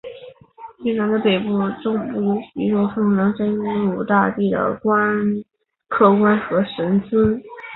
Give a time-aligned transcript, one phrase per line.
[0.83, 7.39] 越南的北部和中部有许多奉祀真武大帝的宫观和神祠。